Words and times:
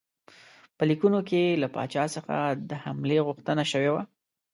په 0.77 0.83
لیکونو 0.89 1.19
کې 1.29 1.59
له 1.61 1.67
پاچا 1.75 2.03
څخه 2.15 2.35
د 2.69 2.71
حملې 2.83 3.19
غوښتنه 3.27 3.63
شوې 3.71 3.89
وه. 3.95 4.03